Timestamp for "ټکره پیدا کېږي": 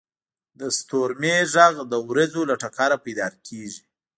2.61-3.83